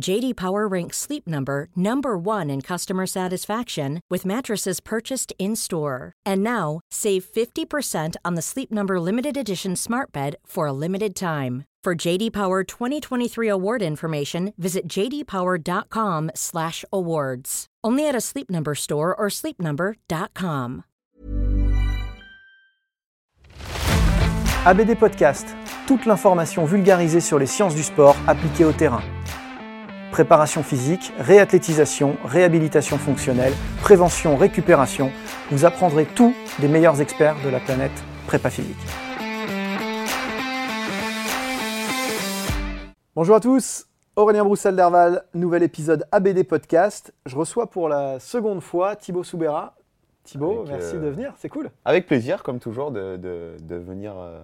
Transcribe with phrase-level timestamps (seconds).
[0.00, 6.12] JD Power ranks Sleep Number number 1 in customer satisfaction with mattresses purchased in-store.
[6.24, 11.16] And now, save 50% on the Sleep Number limited edition Smart Bed for a limited
[11.16, 11.64] time.
[11.82, 17.66] For JD Power 2023 award information, visit jdpower.com/awards.
[17.84, 20.82] Only at a Sleep Number store or sleepnumber.com.
[24.66, 25.54] ABD Podcast,
[25.86, 29.02] toute l'information vulgarisée sur les sciences du sport appliquées au terrain.
[30.12, 35.10] Préparation physique, réathlétisation, réhabilitation fonctionnelle, prévention, récupération,
[35.50, 37.92] vous apprendrez tout des meilleurs experts de la planète
[38.26, 38.76] prépa physique.
[43.14, 47.12] Bonjour à tous, Aurélien Broussel-Derval, nouvel épisode ABD Podcast.
[47.26, 49.74] Je reçois pour la seconde fois Thibaut Soubera.
[50.24, 51.70] Thibaut, Avec, merci euh, de venir, c'est cool.
[51.84, 54.40] Avec plaisir, comme toujours, de, de- de venir, euh,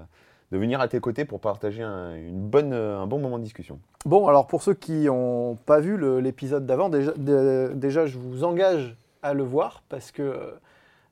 [0.52, 3.80] de venir à tes côtés pour partager un, une bonne, un bon moment de discussion.
[4.04, 8.94] Bon, alors pour ceux qui n'ont pas vu l'épisode d'avant, déjà, déjà je vous engage
[9.22, 10.50] à le voir parce que euh,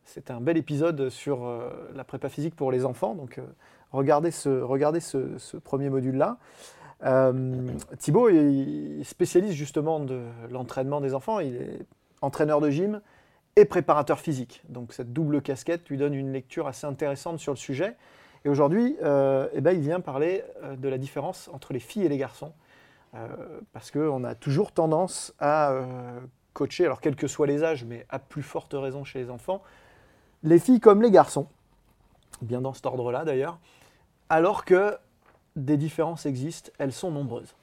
[0.05, 3.15] c'est un bel épisode sur euh, la prépa physique pour les enfants.
[3.15, 3.43] Donc euh,
[3.93, 6.37] regardez ce, regardez ce, premier module-là.
[7.99, 11.41] Thibaut il spécialise justement de l'entraînement des enfants.
[11.41, 11.87] Il est
[12.21, 13.01] entraîneur de gym
[13.57, 14.63] et préparateur physique.
[14.69, 17.97] Donc cette double casquette lui donne une lecture assez intéressante sur le sujet.
[18.45, 22.05] Et aujourd'hui, euh, eh ben, il vient parler euh, de la différence entre les filles
[22.05, 22.53] et les garçons.
[23.15, 23.27] Euh,
[23.73, 25.75] parce qu'on a toujours tendance à
[26.53, 29.63] coacher, alors quels que soient les âges, mais à plus forte raison chez les enfants,
[30.43, 31.47] les filles comme les garçons,
[32.41, 33.59] bien dans cet ordre-là d'ailleurs,
[34.29, 34.97] alors que
[35.57, 37.55] des différences existent, elles sont nombreuses.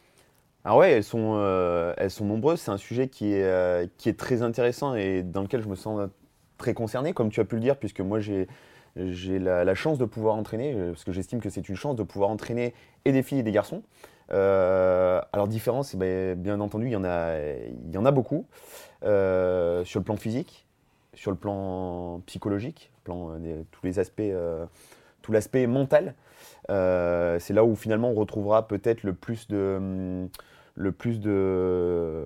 [0.66, 1.38] Alors ouais, elles sont,
[1.98, 2.60] elles sont nombreuses.
[2.60, 6.10] C'est un sujet qui est, qui est très intéressant et dans lequel je me sens
[6.58, 8.48] très concerné, comme tu as pu le dire, puisque moi j'ai
[9.12, 12.04] j'ai la, chance de pouvoir entraîner, euh, parce que j'estime que c'est une chance de
[12.04, 12.74] pouvoir entraîner
[13.06, 13.84] et des filles et des garçons.
[14.32, 17.38] Euh, alors différence, eh ben, bien entendu, il y en a,
[17.92, 18.46] y en a beaucoup
[19.04, 20.66] euh, sur le plan physique,
[21.14, 24.34] sur le plan psychologique, plan, euh, tous les aspects,
[25.22, 26.16] tout l'aspect mental.
[26.68, 30.30] C'est là où finalement on retrouvera peut-être le plus de, hum,
[30.76, 32.24] le plus de,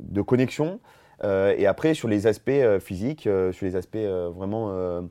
[0.00, 0.80] de connexion.
[1.22, 5.02] Et après, sur les aspects physiques, sur les aspects vraiment,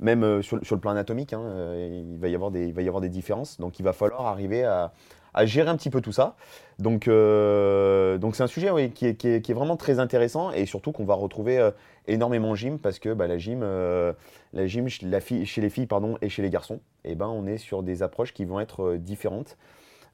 [0.00, 2.82] même euh, sur, le plan anatomique, hein, euh, il, va y avoir des, il va
[2.82, 3.60] y avoir des différences.
[3.60, 4.92] Donc il va falloir arriver à,
[5.34, 6.36] à gérer un petit peu tout ça.
[6.78, 10.66] Donc euh, donc c'est un sujet oui, qui, est, qui est- vraiment très intéressant et
[10.66, 11.70] surtout qu'on va retrouver
[12.06, 16.28] énormément en gym parce que bah, la gym, la gym chez, les filles pardon, et
[16.30, 19.58] chez les garçons, eh ben, on est sur des approches qui vont être différentes.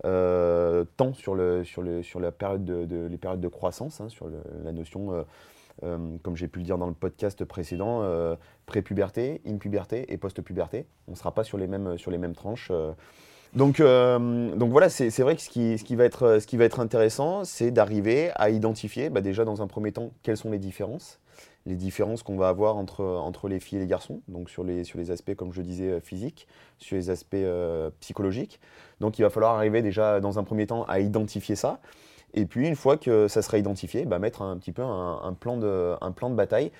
[0.02, 4.28] tant sur, le, sur, le, sur la période de, les périodes de croissance, hein, sur
[4.64, 5.24] la notion,
[5.82, 10.86] euh, comme j'ai pu le dire dans le podcast précédent, euh, pré-puberté, in-puberté et post-puberté.
[11.08, 12.68] On ne sera pas sur les mêmes, sur les mêmes tranches.
[12.70, 12.92] euh.
[13.54, 16.64] Donc, donc voilà, c'est vrai que ce qui, ce, qui va être, ce qui va
[16.64, 20.58] être intéressant, c'est d'arriver à identifier, bah, déjà dans un premier temps, quelles sont les
[20.58, 21.20] différences
[21.64, 24.84] les différences qu'on va avoir entre, entre les filles et les garçons, donc sur les,
[24.84, 26.46] sur les aspects, comme je disais, physiques,
[26.78, 27.36] sur les aspects
[27.98, 28.60] psychologiques.
[29.00, 31.80] Donc il va falloir arriver déjà dans un premier temps à identifier ça.
[32.36, 35.56] Et puis une fois que ça sera identifié, bah, mettre un petit peu un, plan
[35.56, 36.70] de, un plan de bataille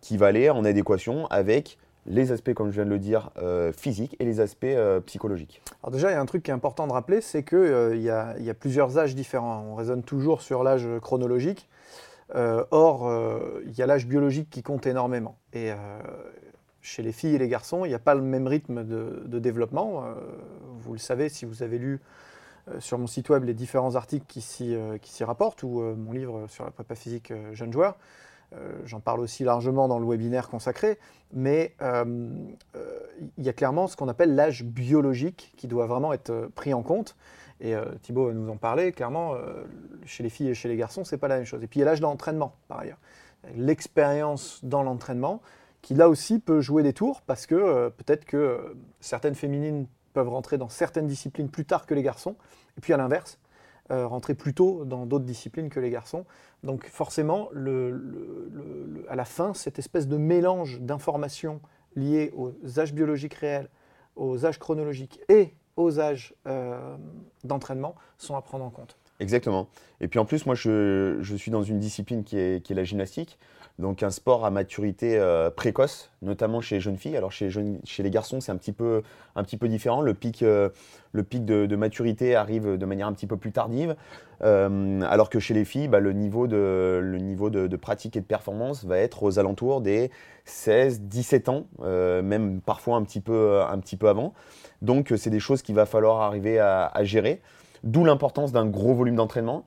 [0.00, 3.72] qui va aller en adéquation avec les aspects, comme je viens de le dire, euh,
[3.72, 5.62] physiques et les aspects euh, psychologiques.
[5.82, 8.02] Alors déjà, il y a un truc qui est important de rappeler, c'est qu'il il
[8.02, 9.64] y, a, plusieurs âges différents.
[9.70, 11.68] On raisonne toujours sur l'âge chronologique.
[12.34, 15.38] Euh, or, euh, il y a l'âge biologique qui compte énormément.
[15.52, 15.76] Et euh,
[16.84, 20.04] chez les filles et les garçons, il n'y a pas le même rythme de, développement.
[20.04, 20.14] Euh,
[20.80, 21.98] vous le savez si vous avez lu euh,
[22.78, 26.46] sur mon site web les différents articles qui s'y euh, rapportent ou euh, mon livre
[26.48, 27.96] sur la prépa physique euh, jeune joueur.
[28.84, 30.96] J'en parle aussi largement dans le webinaire consacré,
[31.32, 36.72] mais il y a clairement ce qu'on appelle l'âge biologique qui doit vraiment être pris
[36.72, 37.16] en compte.
[37.60, 39.34] Et Thibaut nous en parlait, clairement,
[40.04, 41.64] chez les filles et chez les garçons, ce n'est pas la même chose.
[41.64, 43.00] Et puis il y a l'âge d'entraînement, par ailleurs.
[43.56, 45.42] L'expérience dans l'entraînement,
[45.82, 50.56] qui là aussi peut jouer des tours, parce que peut-être que certaines féminines peuvent rentrer
[50.56, 52.36] dans certaines disciplines plus tard que les garçons,
[52.78, 53.38] et puis à l'inverse,
[53.90, 56.24] euh, rentrer plus tôt dans d'autres disciplines que les garçons.
[56.62, 57.50] Donc forcément,
[59.08, 61.60] à la fin, cette espèce de mélange d'informations
[61.94, 63.68] liées aux âges biologiques réels,
[64.16, 66.96] aux âges chronologiques et aux âges euh,
[67.42, 68.96] d'entraînement sont à prendre en compte.
[69.20, 69.68] Exactement.
[70.00, 73.38] Et puis en plus, moi, je, suis dans une discipline qui est la gymnastique
[73.78, 77.16] donc un sport à maturité euh, précoce, notamment chez les jeunes filles.
[77.16, 77.50] Alors chez,
[77.84, 79.02] chez les garçons, c'est un petit peu,
[79.34, 80.00] un petit peu différent.
[80.00, 80.68] Le pic, euh,
[81.12, 83.96] le pic de, maturité arrive de manière un petit peu plus tardive,
[84.42, 88.20] euh, alors que chez les filles, bah, le niveau, de, le niveau de, pratique et
[88.20, 90.12] de performance va être aux alentours des
[90.44, 94.34] 16, 17 ans, même parfois un petit peu, un petit peu avant.
[94.82, 97.40] Donc c'est des choses qu'il va falloir arriver à gérer,
[97.84, 99.64] d'où l'importance d'un gros volume d'entraînement.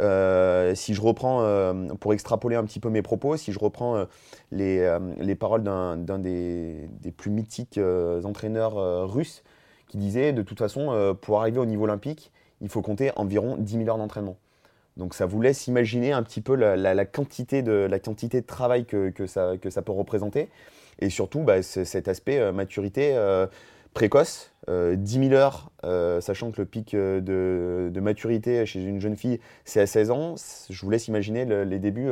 [0.00, 3.96] Euh, si je reprends, euh, pour extrapoler un petit peu mes propos, si je reprends
[3.96, 4.04] euh,
[4.52, 7.80] les, les, paroles d'un des, des, plus mythiques
[8.24, 9.42] entraîneurs russes
[9.88, 13.78] qui disait de toute façon, pour arriver au niveau olympique, il faut compter environ 10
[13.78, 14.36] 000 heures d'entraînement.
[14.96, 18.46] Donc ça vous laisse imaginer un petit peu la, la, quantité, de, la quantité de
[18.46, 20.48] travail que, que, ça, que ça peut représenter.
[20.98, 23.14] Et surtout, bah, cet aspect maturité
[23.96, 29.00] précoce, 10 euh, 000 heures, euh, sachant que le pic euh, de, maturité chez une
[29.00, 30.34] jeune fille, c'est à 16 ans.
[30.68, 32.10] Je vous laisse imaginer les débuts,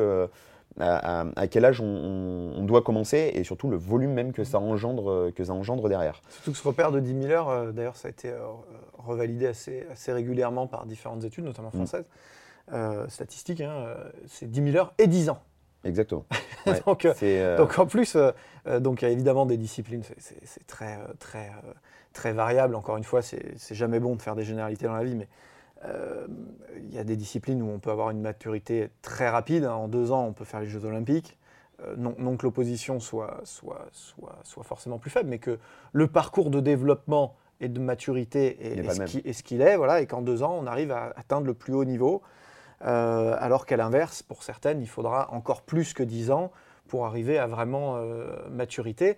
[0.81, 5.45] à, quel âge on, doit commencer et surtout le volume même que ça engendre, que
[5.45, 6.23] ça engendre derrière.
[6.31, 8.33] Surtout que ce repère de 10 000 heures, d'ailleurs, ça a été
[8.95, 11.87] revalidé assez, assez, régulièrement par différentes études, notamment mm.
[11.87, 12.07] françaises,
[13.09, 13.61] statistiques.
[13.61, 13.95] Hein,
[14.27, 15.39] c'est 10 000 heures et 10 ans.
[15.85, 16.25] Exactement.
[16.87, 17.07] donc,
[17.57, 18.17] donc, en plus,
[18.81, 21.51] donc il y a évidemment des disciplines, c'est très, très
[22.15, 22.75] très variable.
[22.75, 25.29] Encore une fois, c'est jamais bon de faire des généralités dans la vie, mais
[25.85, 26.27] euh,
[26.79, 29.67] il y a des disciplines où on peut avoir une maturité très rapide.
[29.67, 31.37] En deux ans, on peut faire les Jeux Olympiques.
[31.83, 35.59] Euh, non, que l'opposition soit, soit, soit, soit, forcément plus faible, mais que
[35.93, 40.43] le parcours de développement et de maturité est, ce qu'il est, voilà, et qu'en deux
[40.43, 42.23] ans, on arrive à atteindre le plus haut niveau.
[42.82, 46.50] Euh, alors qu'à l'inverse, pour certaines, il faudra encore plus que dix ans
[46.88, 47.99] pour arriver à vraiment
[48.50, 49.17] maturité.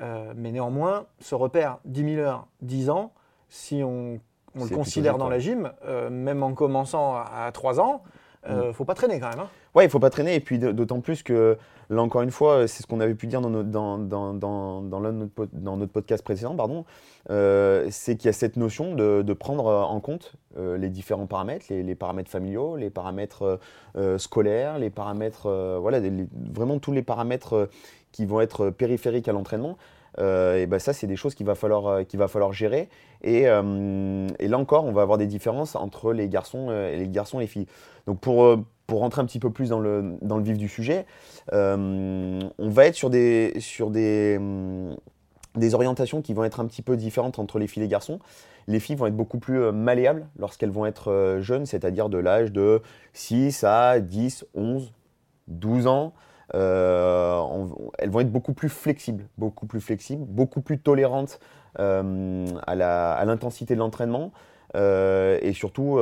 [0.00, 3.12] Euh, mais néanmoins, ce repère 10 000 heures, 10 ans,
[3.48, 4.20] si on,
[4.54, 8.02] le considère dans la gym, euh, même en commençant à, 3 ans,
[8.48, 8.72] il ne mm.
[8.72, 9.40] faut pas traîner quand même.
[9.40, 9.48] Hein.
[9.74, 10.34] Ouais, il ne faut pas traîner.
[10.34, 11.56] Et puis d'autant plus que,
[11.90, 14.82] là encore une fois, c'est ce qu'on avait pu dire dans notre, dans, dans, dans,
[14.82, 16.84] dans notre, dans notre podcast précédent, pardon,
[17.30, 21.66] euh, c'est qu'il y a cette notion de, de prendre en compte les différents paramètres,
[21.68, 23.60] les, les, paramètres familiaux, les paramètres
[24.16, 26.00] scolaires, les paramètres, voilà,
[26.54, 27.68] vraiment tous les paramètres
[28.12, 29.76] qui vont être périphériques à l'entraînement,
[30.18, 32.88] euh, et ben ça, c'est des choses qu'il va, falloir, euh, qu'il va falloir gérer.
[33.22, 37.08] Et, euh, et, là encore, on va avoir des différences entre les garçons, et les,
[37.08, 37.66] garçons et les filles.
[38.06, 41.06] Donc pour, pour rentrer un petit peu plus dans le, dans le vif du sujet,
[41.52, 44.38] on va être sur des, sur des,
[45.56, 48.20] des orientations qui vont être un petit peu différentes entre les filles et les garçons.
[48.68, 52.82] Les filles vont être beaucoup plus malléables lorsqu'elles vont être jeunes, c'est-à-dire de l'âge de
[53.12, 54.92] 6 à 10, 11,
[55.48, 56.12] 12 ans.
[56.54, 57.42] Euh,
[57.98, 61.40] elles vont être beaucoup plus flexibles, beaucoup plus flexibles, beaucoup plus tolérantes
[61.78, 64.32] euh, à l'intensité de l'entraînement.
[64.74, 65.98] Euh, et surtout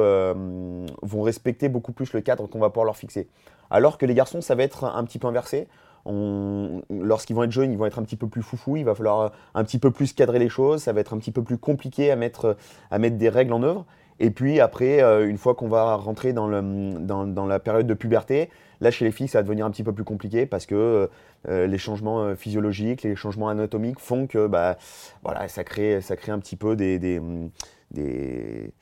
[1.03, 3.29] vont respecter beaucoup plus le cadre qu'on va pouvoir leur fixer.
[3.71, 5.69] Alors que les garçons, ça va être un, petit peu inversé.
[6.07, 9.33] Lorsqu'ils vont être jeunes, ils vont être un petit peu plus foufou, il va falloir
[9.55, 12.11] un petit peu plus cadrer les choses, ça va être un petit peu plus compliqué
[12.11, 12.57] à mettre,
[12.91, 13.87] à mettre des règles en œuvre.
[14.21, 18.49] Et puis après, une fois qu'on va rentrer dans, la période de puberté,
[18.81, 21.07] Là, chez les filles, ça va devenir un petit peu plus compliqué parce que euh,
[21.49, 24.77] euh, les changements euh, physiologiques, les changements anatomiques font que bah,
[25.23, 28.73] voilà, ça, crée, ça crée un petit peu des, des,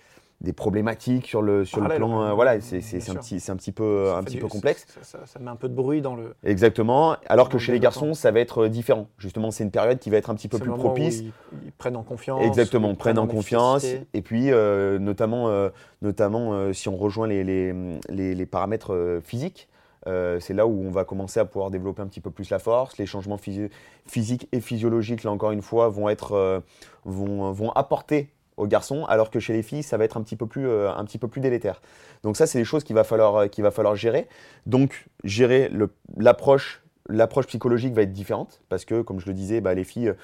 [0.53, 2.35] problématiques sur le, sur le plan.
[2.35, 4.87] voilà, c'est un petit, un petit peu, un petit peu complexe.
[5.03, 6.35] Ça, met un peu de bruit dans le.
[6.43, 7.17] Exactement.
[7.27, 9.09] Alors que chez les garçons, ça va être différent.
[9.19, 11.21] Justement, c'est une période qui va être un petit peu plus propice.
[11.21, 12.43] Ils, prennent en confiance.
[12.43, 13.85] Exactement, prennent en confiance.
[14.15, 15.71] Et puis, notamment,
[16.01, 17.73] notamment si on rejoint les, les,
[18.09, 19.69] les, les paramètres physiques.
[20.09, 22.59] Euh, c'est là où on va commencer à pouvoir développer un petit peu plus la
[22.59, 22.99] force.
[22.99, 26.61] Les changements physiques et physiologiques, là encore une fois, vont, être, euh,
[27.05, 28.31] vont, vont, apporter
[28.63, 30.91] aux garçons, alors que chez les filles, ça va être un petit peu plus, euh,
[30.91, 31.83] un petit peu plus délétère.
[32.23, 34.29] Donc ça, c'est des choses qu'il va, falloir, va falloir gérer.
[34.67, 35.71] Donc gérer
[36.17, 40.15] l'approche, l'approche psychologique va être différente, parce que, comme je le disais, bah, les filles,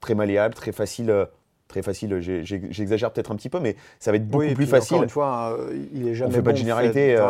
[0.00, 1.28] très malléables, très faciles
[1.72, 4.74] très facile, j'exagère peut-être un petit peu, mais ça va être beaucoup Oui, plus puis,
[4.74, 5.02] Encore facile.
[5.02, 7.16] une fois, euh, il est On fait pas de généralité.
[7.16, 7.24] euh,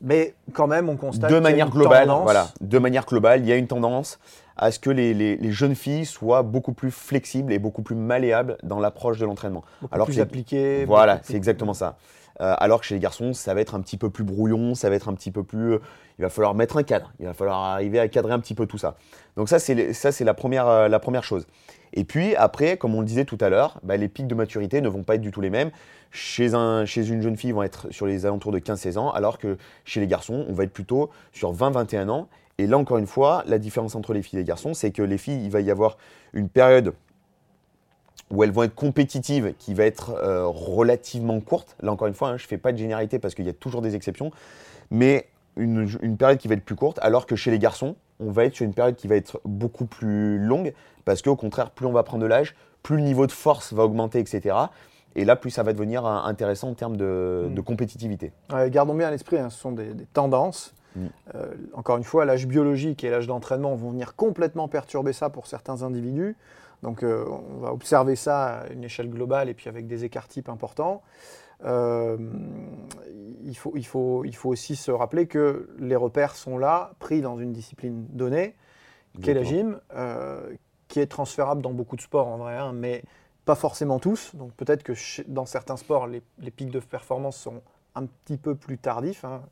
[0.00, 2.22] Mais quand même, on constate de manière une globale, tendance.
[2.22, 4.18] voilà, de manière globale, il y a une tendance
[4.56, 7.96] à ce que les, les- les jeunes filles soient beaucoup plus flexibles et beaucoup plus
[7.96, 9.64] malléables dans l'approche de l'entraînement.
[9.90, 10.84] Alors plus que les- appliqué.
[10.84, 11.96] Voilà, c'est exactement ça.
[12.40, 14.88] Euh, alors que chez les garçons, ça va être un petit peu plus brouillon, ça
[14.88, 15.74] va être un petit peu plus.
[15.74, 15.78] euh,
[16.18, 18.66] il va falloir mettre un cadre, il va falloir arriver à cadrer un petit peu
[18.66, 18.96] tout ça.
[19.36, 21.46] Donc ça, c'est les- ça, c'est la première, euh, la première chose.
[21.94, 24.80] Et puis après, comme on le disait tout à l'heure, bah, les pics de maturité
[24.80, 25.70] ne vont pas être du tout les mêmes.
[26.10, 29.10] Chez, un, chez une jeune fille, ils vont être sur les alentours de 15-16 ans,
[29.10, 32.28] alors que chez les garçons, on va être plutôt sur 20-21 ans.
[32.58, 35.02] Et là, encore une fois, la différence entre les filles et les garçons, c'est que
[35.02, 35.96] les filles, il va y avoir
[36.32, 36.94] une période
[38.30, 41.76] où elles vont être compétitives, qui va être euh, relativement courte.
[41.82, 43.52] Là, encore une fois, hein, je ne fais pas de généralité parce qu'il y a
[43.52, 44.30] toujours des exceptions,
[44.90, 48.30] mais une, une période qui va être plus courte, alors que chez les garçons, on
[48.30, 50.72] va être sur une période qui va être beaucoup plus longue,
[51.04, 53.84] parce qu'au contraire, plus on va prendre de l'âge, plus le niveau de force va
[53.84, 54.56] augmenter, etc.
[55.14, 57.54] Et là, plus ça va devenir euh, intéressant en termes de, Mm.
[57.54, 58.32] de compétitivité.
[58.50, 60.74] Ouais, gardons bien à l'esprit, hein, ce sont des, des tendances.
[60.94, 61.06] Mm.
[61.34, 65.46] Euh, encore une fois, l'âge biologique et l'âge d'entraînement vont venir complètement perturber ça pour
[65.46, 66.36] certains individus.
[66.82, 70.28] Donc euh, on va observer ça à une échelle globale et puis avec des écarts
[70.28, 71.02] types importants.
[71.64, 72.16] Euh,
[73.44, 77.20] il, faut, il, faut, il faut aussi se rappeler que les repères sont là, pris
[77.20, 78.56] dans une discipline donnée,
[79.22, 79.78] qui est la gym,
[80.88, 83.04] qui est transférable dans beaucoup de sports en vrai, hein, mais
[83.44, 84.34] pas forcément tous.
[84.34, 87.62] Donc peut-être que chez- dans certains sports, les, les pics de performance sont
[87.94, 89.24] un petit peu plus tardifs.
[89.24, 89.42] hein.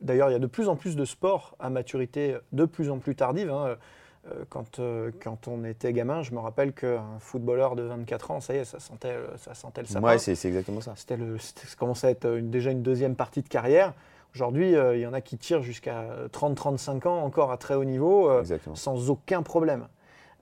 [0.00, 2.98] D'ailleurs, il y a de plus en plus de sports à maturité de plus en
[2.98, 3.50] plus tardive.
[3.50, 3.66] hein.
[3.66, 8.40] Euh, Quand, euh, quand on était gamin, je me rappelle qu'un footballeur de 24 ans,
[8.40, 10.06] ça y est, ça sentait, le- ça sentait le sapin.
[10.06, 10.92] Ouais, c'est exactement ça.
[10.94, 13.94] C'était ça commençait à être une- déjà une deuxième partie de carrière.
[14.34, 17.84] Aujourd'hui, euh, il y en a qui tirent jusqu'à 30-35 ans encore à très haut
[17.84, 18.40] niveau euh,
[18.76, 19.88] sans aucun problème.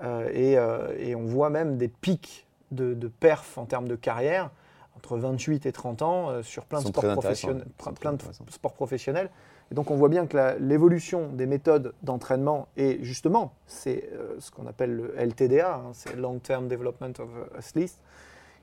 [0.03, 3.97] Euh, et, euh, et on voit même des pics de, de perf en termes de
[3.97, 4.51] carrière
[4.99, 7.65] entre 28 et 30 ans euh, sur plein de sports professionnels.
[8.01, 9.31] plein de sports professionnels.
[9.71, 14.51] Et donc on voit bien que l'évolution des méthodes d'entraînement et justement, c'est euh, ce
[14.51, 17.99] qu'on appelle le LTDA, hein, c'est Long Term Development of Athletes,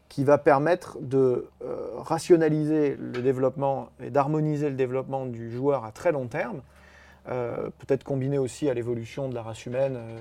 [0.09, 5.91] qui va permettre de euh, rationaliser le développement et d'harmoniser le développement du joueur à
[5.91, 6.61] très long terme.
[7.27, 10.19] Euh, peut-être combiné aussi à l'évolution de la race humaine euh,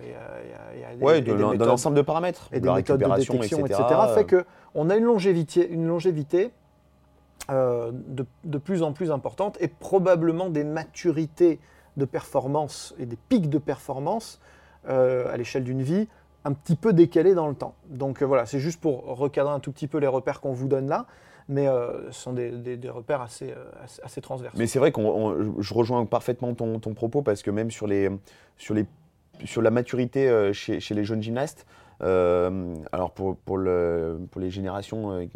[0.77, 3.83] et à, et Ouais, et de paramètres, et de des méthodes de détection, etc.
[3.83, 4.45] etc., fait
[4.75, 6.53] qu'on a une longévité, une longévité
[7.51, 11.61] euh, de, de plus en plus importante et probablement des maturités
[11.99, 14.41] de performance et des pics de performance
[14.89, 16.09] euh, à l'échelle d'une vie
[16.45, 17.75] un petit peu décalés dans le temps.
[17.89, 20.69] Donc euh, voilà, c'est juste pour recadrer un tout petit peu les repères qu'on vous
[20.69, 21.05] donne là,
[21.49, 22.51] mais euh, ce sont des,
[22.89, 24.57] repères assez, euh, assez, assez transversaux.
[24.59, 27.87] Mais c'est vrai qu'on, on- je rejoins parfaitement ton, ton propos parce que même sur,
[27.87, 28.09] les,
[28.57, 28.87] sur, les,
[29.45, 31.67] sur la maturité euh, chez, chez les jeunes gymnastes,
[32.01, 35.27] alors pour, pour, le, pour les générations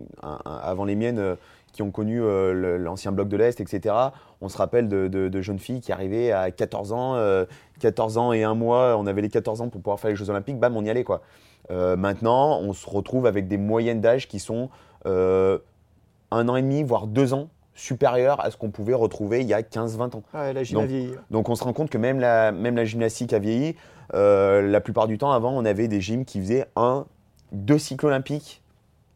[0.45, 1.37] avant les miennes
[1.73, 2.21] qui ont connu
[2.79, 3.95] l'ancien bloc de l'Est, etc.,
[4.43, 7.47] on se rappelle de, de- jeunes filles qui arrivaient à 14 ans, euh,
[7.81, 10.29] 14 ans et un mois, on avait les 14 ans pour pouvoir faire les Jeux
[10.29, 11.23] Olympiques, bam, on y allait quoi.
[11.71, 14.69] Maintenant, on se retrouve avec des moyennes d'âge qui sont
[16.31, 19.55] un an et demi, voire deux ans supérieurs à ce qu'on pouvait retrouver il y
[19.55, 20.23] a 15-20 ans.
[20.35, 21.13] Ouais, la gym a Donc, vieilli.
[21.31, 23.77] Donc on se rend compte que même la, même la gymnastique a vieilli.
[24.15, 27.07] Euh, la plupart du temps, avant, on avait des gyms qui faisaient un,
[27.53, 28.63] deux cycles olympiques.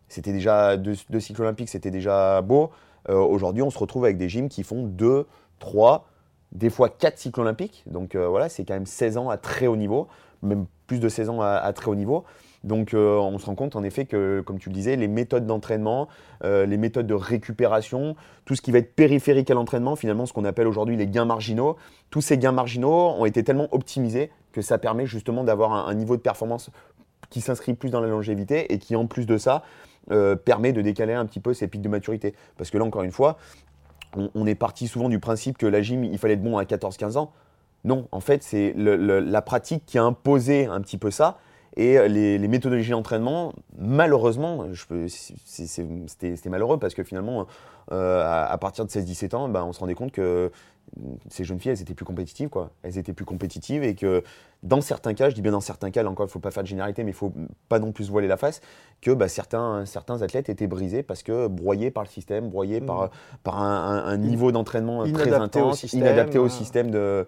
[0.09, 2.71] C'était déjà deux, deux cycles olympiques, c'était déjà beau.
[3.09, 5.27] Euh, Aujourd'hui, on se retrouve avec des gyms qui font deux,
[5.59, 6.07] trois,
[6.53, 7.83] des fois quatre cycles olympiques.
[7.87, 10.09] Donc euh, voilà, c'est quand même 16 ans à très haut niveau,
[10.43, 12.25] même plus de 16 ans à, à très haut niveau.
[12.65, 15.47] Donc euh, on se rend compte en effet que, comme tu le disais, les méthodes
[15.47, 16.09] d'entraînement,
[16.45, 18.15] euh, les méthodes de récupération,
[18.45, 21.25] tout ce qui va être périphérique à l'entraînement, finalement ce qu'on appelle aujourd'hui les gains
[21.25, 21.77] marginaux,
[22.11, 26.17] tous ces gains marginaux ont été tellement optimisés que ça permet justement d'avoir un, niveau
[26.17, 26.71] de performance
[27.31, 29.63] qui s'inscrit plus dans la longévité et qui en plus de ça
[30.11, 32.35] euh, permet de décaler un petit peu ces pics de maturité.
[32.59, 33.39] Parce que là encore une fois,
[34.17, 36.65] on, on est parti souvent du principe que la gym, il fallait être bon à
[36.65, 37.33] 14-15 ans.
[37.85, 41.39] Non, en fait, c'est la pratique qui a imposé un petit peu ça.
[41.77, 44.67] Et les, les méthodologies d'entraînement, malheureusement,
[45.47, 47.47] c'était malheureux parce que finalement,
[47.93, 50.51] euh, à, à partir de 16-17 ans, ben, on se rendait compte que
[51.31, 52.49] ces jeunes filles, elles étaient plus compétitives.
[52.49, 52.71] Quoi.
[52.83, 54.23] Elles étaient plus compétitives et que
[54.63, 56.51] dans certains cas, je dis bien dans certains cas, là encore, il ne faut pas
[56.51, 57.33] faire de généralité, mais il ne faut
[57.69, 58.61] pas non plus voiler la face,
[59.01, 63.11] que bah, certains, certains athlètes étaient brisés parce que broyés par le système, broyés par,
[63.43, 66.91] par un, un- un niveau d'entraînement très Inadapté au intense, système, inadapté au euh, système
[66.91, 67.27] de,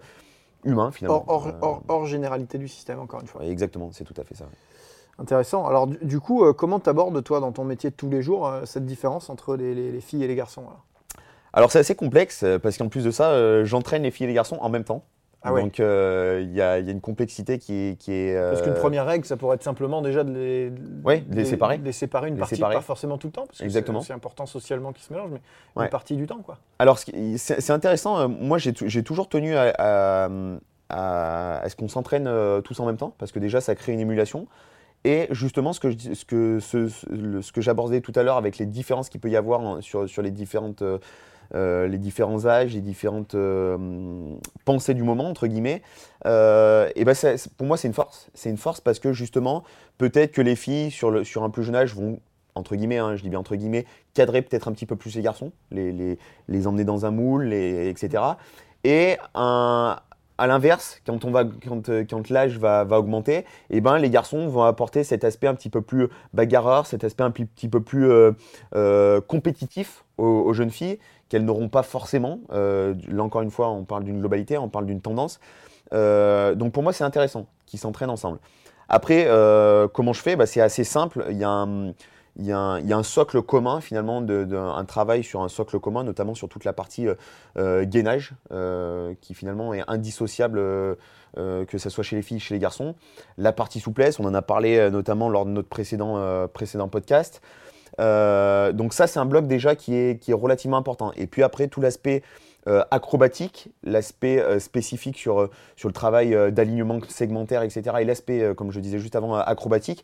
[0.65, 1.23] humain finalement.
[1.27, 3.43] Hors, hors- Euh, hors- généralité du système, encore une fois.
[3.45, 4.45] exactement, c'est tout à fait ça.
[5.17, 5.65] Intéressant.
[5.65, 8.21] Alors, du, du coup, euh, comment tu abordes, toi, dans ton métier de tous les
[8.21, 10.83] jours, euh, cette différence entre les, les- les filles et les garçons alors?
[11.53, 14.57] Alors c'est assez complexe parce qu'en plus de ça, j'entraîne les filles et les garçons
[14.59, 15.05] en même temps.
[15.47, 15.61] Ah ouais.
[15.61, 17.99] Donc euh, il y, a, il y a une complexité qui est.
[17.99, 20.71] Qui est Parce qu'une euh, première règle, ça pourrait être simplement déjà de les,
[21.03, 21.77] Ouais, de les séparer.
[21.77, 22.75] de les séparer une Les partie, séparer.
[22.75, 23.69] pas forcément tout le temps, parce que
[24.01, 25.41] c'est important socialement qu'ils se mélangent, mais
[25.75, 25.85] Ouais.
[25.85, 26.57] une partie du temps, quoi.
[26.79, 28.17] Alors, c'est intéressant.
[28.19, 30.29] euh, Moi, j'ai tou- j'ai toujours tenu à, à-
[30.89, 33.93] à- à ce qu'on s'entraîne euh, tous en même temps, parce que déjà, ça crée
[33.93, 34.47] une émulation.
[35.03, 38.11] Et justement, ce que, je dis- ce que, ce, ce- le- ce que j'abordais tout
[38.15, 40.97] à l'heure avec les différences qu'il peut y avoir sur, sur les, différentes, euh,
[41.53, 43.77] euh, les différents âges, les différentes euh,
[44.65, 45.81] pensées du moment, entre guillemets,
[46.25, 47.13] euh, et ben
[47.57, 48.29] pour moi, c'est une force.
[48.33, 49.63] C'est une force parce que justement,
[49.97, 52.19] peut-être que les filles sur, un plus jeune âge vont,
[52.55, 55.21] entre guillemets, hein, je dis bien entre guillemets, cadrer peut-être un petit peu plus les
[55.21, 56.17] garçons, les,
[56.65, 58.23] emmener dans un moule, etc.
[58.83, 65.47] Et à l'inverse, quand, l'âge va, augmenter, eh ben, les garçons vont apporter cet aspect
[65.47, 68.09] un petit peu plus bagarreur, cet aspect un petit, peu plus
[69.27, 72.39] compétitif aux, jeunes filles, qu'elles n'auront pas forcément.
[72.51, 75.39] Euh, là encore une fois, on parle d'une globalité, on parle d'une tendance.
[75.93, 78.39] Euh, donc pour moi, c'est intéressant qu'ils s'entraînent ensemble.
[78.89, 80.35] Après, euh, comment je fais?
[80.35, 81.25] Bah, C'est assez simple.
[81.31, 81.93] Il y, a un,
[82.37, 86.73] y socle commun, finalement, de, un travail sur un socle commun, notamment sur toute la
[86.73, 87.07] partie
[87.57, 88.33] gainage,
[89.21, 90.59] qui finalement est indissociable,
[91.35, 92.93] que ce soit chez les filles, chez les garçons.
[93.39, 97.41] La partie souplesse, on en a parlé notamment lors de notre précédent, précédent podcast.
[97.99, 101.11] Euh, donc ça, c'est un bloc déjà qui est, qui est relativement important.
[101.15, 102.23] Et puis après, tout l'aspect
[102.67, 107.97] euh, acrobatique, l'aspect euh, spécifique sur, sur le travail d'alignement segmentaire, etc.
[107.99, 110.03] Et l'aspect, comme je disais juste avant, acrobatique.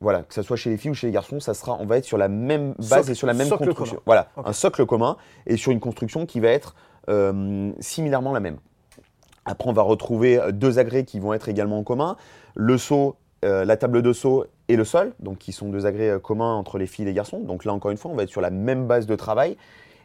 [0.00, 1.96] Voilà, que ce soit chez les filles ou chez les garçons, ça sera, on va
[1.96, 3.96] être sur la même base Socle- et sur la même construction.
[3.96, 4.02] commun.
[4.04, 5.16] Voilà, un socle commun
[5.46, 6.74] et sur une construction qui va être
[7.80, 8.58] similairement la même.
[9.46, 12.16] Après, on va retrouver deux agrès qui vont être également en commun.
[12.54, 16.18] Le saut, la table de saut et le sol, donc qui sont deux agrès euh,
[16.18, 17.40] communs entre les filles et les garçons.
[17.40, 19.56] Donc là, encore une fois, on va être sur la même base de travail.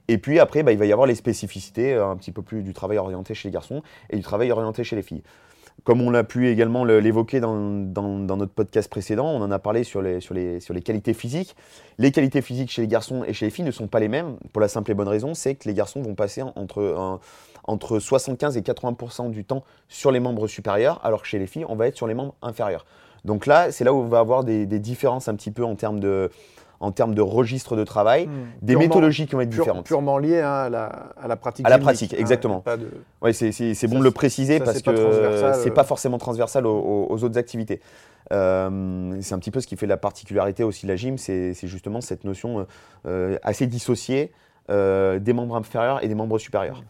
[0.07, 2.63] Et puis après, bah, il va y avoir les spécificités, euh, un petit peu plus
[2.63, 5.23] du travail orienté chez les garçons et du travail orienté chez les filles.
[5.85, 9.85] Comme on l'a pu également le- l'évoquer dans, notre podcast précédent, on en a parlé
[9.85, 10.19] sur les,
[10.83, 11.55] qualités physiques.
[11.97, 14.35] Les qualités physiques chez les garçons et chez les filles ne sont pas les mêmes,
[14.51, 17.19] pour la simple et bonne raison, c'est que les garçons vont passer entre,
[17.63, 21.65] entre 75 et 80% du temps sur les membres supérieurs, alors que chez les filles,
[21.69, 22.85] on va être sur les membres inférieurs.
[23.25, 25.75] Donc là, c'est là où on va avoir des, des différences un petit peu en
[25.75, 26.29] termes de,
[26.79, 28.31] en termes de registre de travail, Hmm.
[28.61, 29.85] des Purement- méthodologies qui vont être pure- différentes.
[29.85, 30.85] purement lié hein, à, la,
[31.21, 31.65] à la pratique.
[31.65, 32.63] À la pratique, hein, exactement.
[32.65, 32.89] de-
[33.21, 35.73] Ouais, c'est bon de le préciser ça, parce que transversal, c'est euh.
[35.73, 37.81] pas forcément transversal aux, autres activités.
[38.31, 41.53] Euh, c'est un petit peu ce qui fait la particularité aussi de la gym, c'est
[41.63, 42.65] justement cette notion
[43.07, 44.31] euh, assez dissociée
[44.69, 46.83] euh, des membres inférieurs et des membres supérieurs.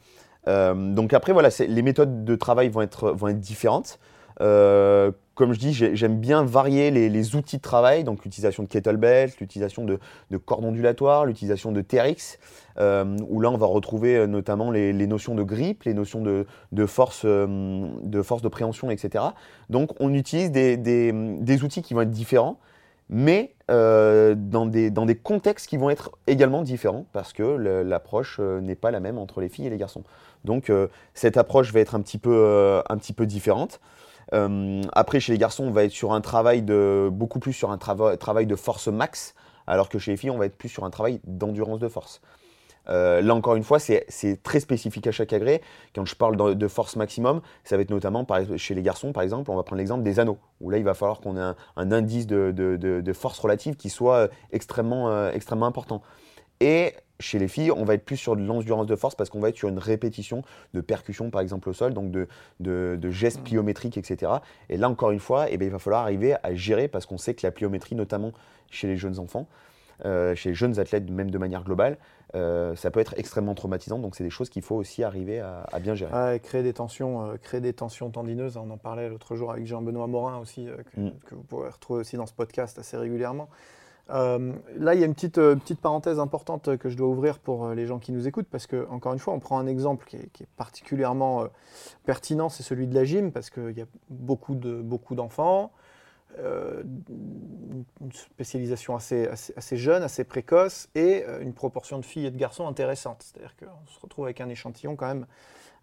[0.48, 4.00] Euh, donc après, voilà, les méthodes de travail vont être, vont être différentes.
[4.42, 8.68] Euh, comme je dis, j'ai- j'aime bien varier les, outils de travail, donc l'utilisation de
[8.68, 10.00] kettlebell, l'utilisation de,
[10.32, 12.40] de cordes ondulatoires, l'utilisation de TRX,
[12.80, 16.46] euh, où là on va retrouver euh, notamment les, notions de grip, les notions de,
[16.74, 19.24] de force, de force de préhension, etc.
[19.70, 22.60] Donc on utilise des, outils qui vont être différents,
[23.10, 29.00] mais dans, des, contextes qui vont être également différents, parce que l'approche n'est pas la
[29.00, 30.04] même entre les filles et les garçons.
[30.44, 30.70] Donc
[31.14, 33.80] cette approche va être un petit peu différente.
[34.34, 37.72] Euh, après, chez les garçons, on va être sur un travail de beaucoup plus sur
[37.72, 39.34] un trava- travail de force max,
[39.68, 42.22] alors que chez les filles, on va être plus sur un travail d'endurance de force.
[42.88, 44.06] Euh, là encore une fois, c'est
[44.42, 45.62] très spécifique à chaque agrès.
[45.94, 48.26] Quand je parle de, force maximum, ça va être notamment
[48.58, 50.94] chez les garçons, par exemple, on va prendre l'exemple des anneaux, où là il va
[50.94, 56.02] falloir qu'on ait un, indice de, force relative qui soit euh, extrêmement, extrêmement important.
[56.62, 59.40] Et chez les filles, on va être plus sur de l'endurance de force parce qu'on
[59.40, 62.28] va être sur une répétition de percussion, par exemple au sol, donc de,
[62.60, 64.32] de, de gestes pliométriques, etc.
[64.70, 67.18] Et là encore une fois, eh bien, il va falloir arriver à gérer parce qu'on
[67.18, 68.32] sait que la pliométrie, notamment
[68.70, 69.48] chez les jeunes enfants,
[70.06, 71.98] euh, chez les jeunes athlètes, même de manière globale,
[72.36, 74.00] euh, ça peut être extrêmement traumatisant.
[74.00, 76.14] Donc c'est des choses qu'il faut aussi arriver à, à bien gérer.
[76.14, 78.56] Ouais, créer des tensions, euh, créer des tensions tendineuses.
[78.56, 81.12] On en parlait l'autre jour avec Jean-Benoît Morin aussi, que, Mm.
[81.26, 83.50] que vous pourrez retrouver aussi dans ce podcast assez régulièrement.
[84.12, 87.40] Euh, là, il y a une petite, euh, petite parenthèse importante que je dois ouvrir
[87.40, 89.68] pour euh, les gens qui nous écoutent, parce que encore une fois, on prend un
[89.68, 91.46] exemple qui est, particulièrement
[92.06, 95.72] pertinent, c'est celui de la gym, parce qu'il y a beaucoup de beaucoup d'enfants,
[96.38, 102.38] une spécialisation assez, assez, assez jeune, assez précoce, et une proportion de filles et de
[102.38, 103.24] garçons intéressante.
[103.24, 105.26] C'est-à-dire qu'on se retrouve avec un échantillon quand même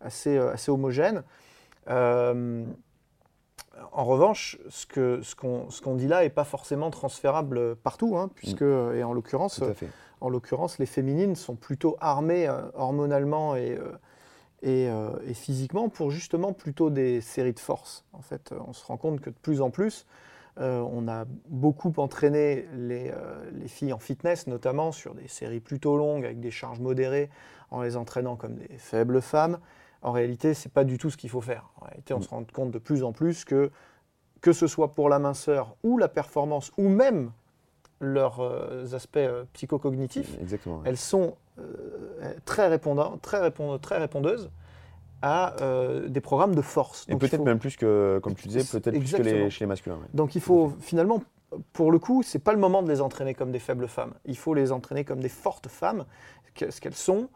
[0.01, 1.23] assez, assez homogène.
[3.93, 4.87] En revanche, ce
[5.35, 9.63] qu'on ce dit là n'est pas forcément transférable partout, hein, puisque, et en l'occurrence,
[10.21, 10.31] en
[10.79, 13.93] les féminines sont plutôt armées euh, hormonalement et, euh,
[14.63, 18.05] et, euh, et physiquement pour justement plutôt des séries de force.
[18.13, 20.07] En fait, on se rend compte que de plus en plus,
[20.59, 23.13] on a beaucoup entraîné les,
[23.53, 27.29] les filles en fitness, notamment sur des séries plutôt longues avec des charges modérées,
[27.71, 29.59] en les entraînant comme des faibles femmes,
[30.07, 31.69] En réalité, c'est pas du tout ce qu'il faut faire.
[31.81, 33.71] En réalité, on se rend compte de plus en plus que
[34.41, 37.33] que ce soit pour la minceur ou la performance ou même
[38.01, 40.77] leurs euh, aspects euh, psychocognitifs, Exactement.
[40.77, 40.83] ouais.
[40.85, 44.51] elles sont euh, très, répondant- très, répond- très répondeuses
[45.23, 45.57] à
[46.07, 47.07] des programmes de force.
[47.09, 49.67] Et peut-être faut- même plus que, comme tu disais, peut-être plus que les, chez les
[49.69, 49.97] masculins.
[49.97, 50.07] ouais.
[50.15, 51.23] Donc il faut finalement,
[51.73, 54.13] pour le coup, c'est pas le moment de les entraîner comme des faibles femmes.
[54.27, 56.05] Il faut les entraîner comme des fortes femmes,
[56.55, 57.29] que- ce qu'elles sont.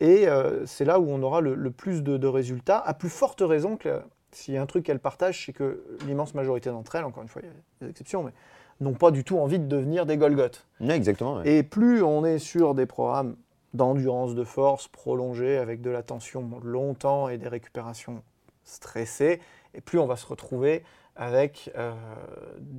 [0.00, 3.08] Et euh, c'est là où on aura le, le plus de, de résultats, à plus
[3.08, 4.00] forte raison que
[4.32, 7.28] s'il y a un truc qu'elles partagent, c'est que l'immense majorité d'entre elles, encore une
[7.28, 8.32] fois, il y a des exceptions, mais
[8.80, 10.66] n'ont pas du tout envie de devenir des Golgoth.
[10.80, 11.36] Ouais, exactement.
[11.36, 11.48] ouais.
[11.48, 13.36] Et plus on est sur des programmes
[13.72, 18.22] d'endurance de force prolongés avec de la tension longtemps et des récupérations
[18.64, 19.40] stressées,
[19.74, 20.82] et plus on va se retrouver
[21.14, 21.92] avec euh,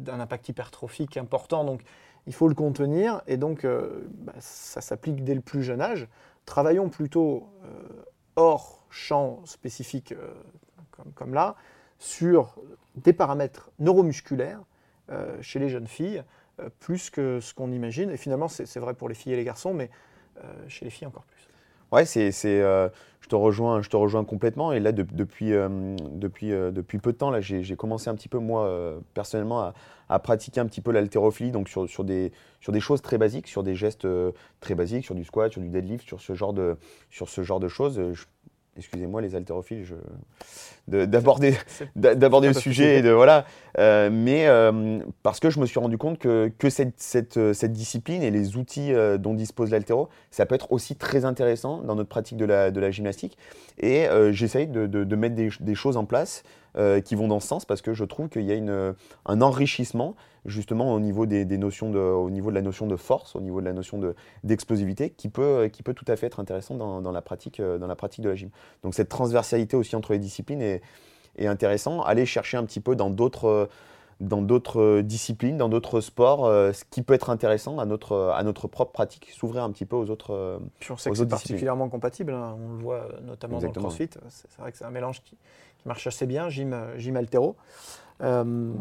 [0.08, 1.64] un impact hypertrophique important.
[1.64, 1.82] Donc
[2.28, 6.08] il faut le contenir et donc euh, bah, ça s'applique dès le plus jeune âge.
[6.48, 8.04] Travaillons plutôt euh,
[8.38, 10.34] hors champ spécifique euh,
[11.14, 11.56] comme, là
[12.00, 12.56] sur
[12.96, 14.62] des paramètres neuromusculaires
[15.12, 16.24] euh, chez les jeunes filles
[16.80, 18.10] plus que ce qu'on imagine.
[18.10, 19.92] Et finalement, c'est vrai pour les filles et les garçons, mais
[20.68, 21.37] chez les filles encore plus.
[21.92, 22.90] Ouais, c'est, euh,
[23.22, 24.74] je te rejoins, je te rejoins complètement.
[24.74, 28.16] Et là, de- depuis, euh, depuis, euh, depuis peu de temps, là, j'ai, commencé un
[28.16, 29.72] petit peu moi personnellement
[30.10, 33.48] à, pratiquer un petit peu l'haltérophilie, donc sur, sur des, sur des choses très basiques,
[33.48, 34.08] sur des gestes
[34.60, 36.78] très basiques, sur du squat, sur du deadlift, sur ce genre de,
[37.10, 38.02] sur ce genre de choses.
[38.78, 39.86] Excusez-moi les haltérophiles,
[40.88, 41.56] d'aborder,
[42.48, 43.00] le sujet souci.
[43.00, 43.46] et de voilà
[43.80, 47.54] Euh, mais euh, parce que je me suis rendu compte que, que cette, cette, euh,
[47.54, 51.82] cette discipline et les outils euh, dont dispose l'haltéro ça peut être aussi très intéressant
[51.82, 53.38] dans notre pratique de la, de la gymnastique
[53.80, 56.42] et j'essaye de, de- de mettre des, des choses en place
[56.78, 58.94] euh, qui vont dans ce sens parce que je trouve qu'il y a une,
[59.26, 62.96] un enrichissement justement au niveau des, des notions de, au niveau de la notion de
[62.96, 66.28] force au niveau de la notion de, d'explosivité qui peut, qui peut tout à fait
[66.28, 68.50] être intéressant dans, dans la pratique, euh, dans la pratique de la gym
[68.84, 70.82] donc cette transversalité aussi entre les disciplines est,
[71.38, 72.02] est intéressant.
[72.02, 73.66] Aller chercher un petit peu dans d'autres euh,
[74.20, 78.34] dans d'autres euh, disciplines, dans d'autres sports, euh, ce qui peut être intéressant à notre,
[78.36, 80.34] à notre propre pratique, s'ouvrir un petit peu aux autres.
[80.34, 82.58] euh, Puis on sait aux que c'est particulièrement compatible, hein.
[82.60, 83.90] on le voit euh, notamment Exactement.
[83.90, 84.20] dans le crossfit.
[84.30, 85.38] C'est vrai que c'est un mélange qui,
[85.88, 87.56] marche assez bien, gym, euh, gym altéro.
[88.22, 88.72] Euh,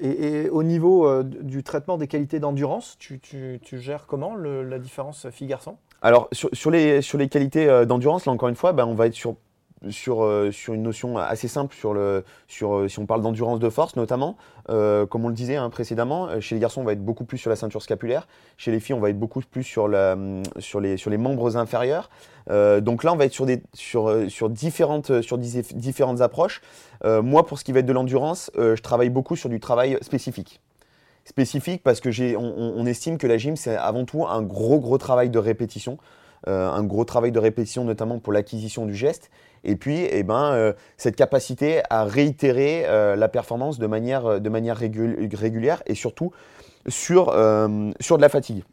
[0.00, 4.78] et, au niveau euh, du traitement des qualités d'endurance, tu, tu- tu gères comment la
[4.78, 5.76] différence fille-garçon?
[6.00, 9.06] Alors, sur, sur les, sur les qualités d'endurance, là encore une fois, ben, on va
[9.06, 9.34] être sur,
[9.90, 13.60] sur, euh, sur une notion assez simple, sur le, sur, euh, si on parle d'endurance
[13.60, 14.36] de force notamment.
[14.70, 17.38] Euh, comme on le disait hein, précédemment, chez les garçons, on va être beaucoup plus
[17.38, 18.26] sur la ceinture scapulaire.
[18.56, 21.18] Chez les filles, on va être beaucoup plus sur, la, hum, sur, les, sur les
[21.18, 22.10] membres inférieurs.
[22.50, 25.10] Donc là, on va être sur, des, sur, sur, différentes,
[26.20, 26.62] approches.
[27.04, 30.62] Moi, pour ce qui va être de l'endurance, je travaille beaucoup sur du travail spécifique.
[31.26, 34.96] Spécifique parce que j'ai, on, estime que la gym, c'est avant tout un gros, gros
[34.96, 35.98] travail de répétition.
[36.46, 39.30] Un gros travail de répétition, notamment pour l'acquisition du geste.
[39.64, 44.48] Et puis, eh ben, euh, cette capacité à réitérer euh, la performance de manière, de
[44.48, 46.32] manière régul- régulière et surtout
[46.88, 48.64] sur, euh, sur de la fatigue.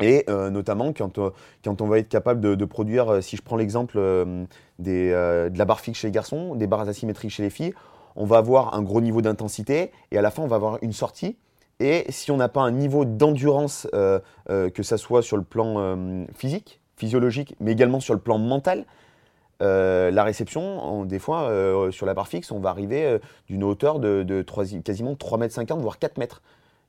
[0.00, 1.30] Et euh, notamment quand, euh,
[1.64, 4.44] quand on va être capable de, produire, euh, si je prends l'exemple euh,
[4.86, 7.74] euh, de la barre fixe chez les garçons, des barres asymétriques chez les filles,
[8.14, 10.92] on va avoir un gros niveau d'intensité et à la fin on va avoir une
[10.92, 11.36] sortie.
[11.80, 14.18] Et si on n'a pas un niveau d'endurance, euh,
[14.50, 18.38] euh, que ça soit sur le plan euh, physique, physiologique, mais également sur le plan
[18.38, 18.86] mental,
[19.62, 23.18] euh, la réception, on- des fois, euh, sur la barre fixe, on va arriver euh,
[23.48, 26.42] d'une hauteur de, de trois- quasiment 3,50 m, voire 4 mètres.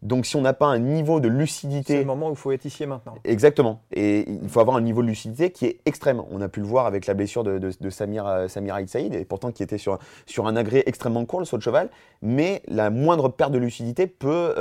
[0.03, 2.51] Donc si on n'a pas un niveau de C'est lucidité le moment où il faut
[2.51, 3.15] être ici et maintenant.
[3.23, 3.81] Exactement.
[3.91, 6.21] Et il faut avoir un niveau de lucidité qui est extrême.
[6.29, 9.15] On a pu le voir avec la blessure de, de- de Samir, Samir Aït Saïd,
[9.15, 11.89] et pourtant qui était sur, sur un agrès extrêmement court, le saut de cheval.
[12.21, 14.53] Mais la moindre perte de lucidité peut,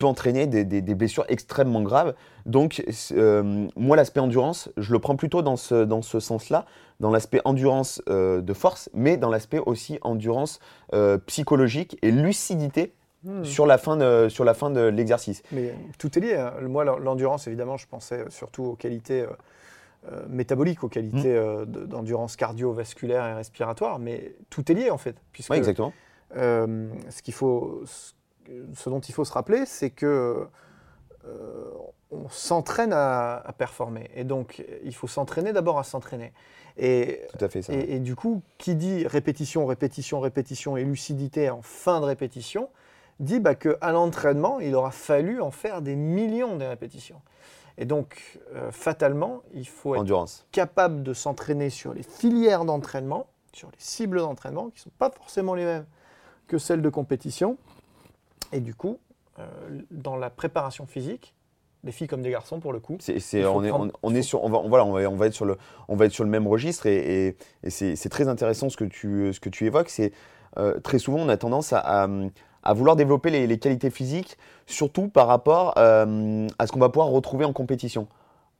[0.00, 2.14] peut entraîner des, des- des blessures extrêmement graves.
[2.46, 2.82] Donc,
[3.12, 6.64] euh, moi, l'aspect endurance, je le prends plutôt dans ce, dans ce sens-là,
[6.98, 10.58] dans l'aspect endurance euh, de force, mais dans l'aspect aussi endurance
[10.94, 13.44] euh, psychologique et lucidité Hmm.
[13.44, 15.42] sur, la fin de, sur la fin de l'exercice.
[15.52, 16.36] Mais tout est lié.
[16.36, 16.54] hein.
[16.62, 19.26] Moi, l'endurance, évidemment, je pensais surtout aux qualités
[20.10, 24.96] euh, métaboliques, aux qualités euh, de- d'endurance cardiovasculaire et respiratoire, mais tout est lié en
[24.96, 25.16] fait.
[25.32, 25.92] Puisque Oui, exactement.
[26.38, 28.12] euh, ce, qu'il faut, ce,
[28.74, 30.46] ce dont il faut se rappeler, c'est que
[31.26, 31.70] euh,
[32.10, 34.10] on s'entraîne à, à performer.
[34.14, 36.32] Et donc, il faut s'entraîner d'abord à s'entraîner.
[36.76, 37.72] Et Tout à fait ça.
[37.74, 42.68] et, et du coup, qui dit répétition, répétition, répétition et lucidité en fin de répétition,
[43.18, 47.20] dit bah, qu'à l'entraînement, il aura fallu en faire des millions de répétitions.
[47.76, 50.46] Et donc, euh, fatalement, il faut être Endurance.
[50.52, 55.10] capable de s'entraîner sur les filières d'entraînement, sur les cibles d'entraînement, qui ne sont pas
[55.10, 55.86] forcément les mêmes
[56.46, 57.58] que celles de compétition.
[58.52, 58.98] Et du coup,
[59.38, 59.46] euh,
[59.90, 61.34] dans la préparation physique,
[61.82, 62.96] des filles comme des garçons pour le coup.
[63.46, 65.26] On, est, prendre- on, on est sur, on va, on- voilà, on va, on va
[65.26, 65.56] être sur le,
[65.88, 68.76] on va être sur le même registre et, et- et c'est, c'est très intéressant ce
[68.76, 69.88] que tu, ce que tu évoques.
[69.88, 70.12] C'est
[70.58, 72.08] euh, très souvent on a tendance à, à,
[72.64, 74.36] à vouloir développer les, les qualités physiques,
[74.66, 78.08] surtout par rapport euh, à ce qu'on va pouvoir retrouver en compétition.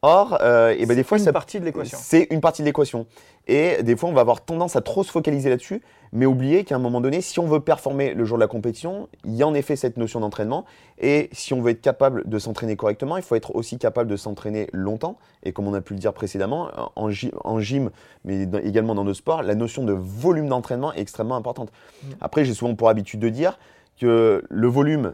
[0.03, 1.99] Or, euh, et ben des fois une ça partie de l'équation.
[2.01, 3.07] C'est une partie de l'équation.
[3.47, 5.83] Et des fois, on va avoir tendance à trop se focaliser là-dessus,
[6.13, 9.09] mais oublier qu'à un moment donné, si on veut performer le jour de la compétition,
[9.27, 10.65] il y a en effet cette notion d'entraînement.
[10.99, 14.17] Et si on veut être capable de s'entraîner correctement, il faut être aussi capable de
[14.17, 15.19] s'entraîner longtemps.
[15.43, 17.91] Et comme on a pu le dire précédemment, en, gy- en gym,
[18.25, 21.71] mais dans- également dans nos sports, la notion de volume d'entraînement est extrêmement importante.
[22.05, 22.07] Mm.
[22.23, 23.59] Après, j'ai souvent pour habitude de dire
[24.01, 25.13] que le volume,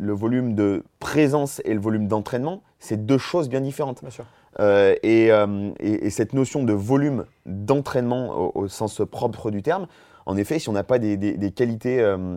[0.00, 4.00] le volume de présence et le volume d'entraînement, c'est deux choses bien différentes.
[4.02, 4.24] Bien sûr.
[4.60, 9.62] Euh, et, euh, et- et cette notion de volume d'entraînement au, au sens propre du
[9.62, 9.86] terme,
[10.26, 12.36] en effet, si on n'a pas des, des- des qualités euh,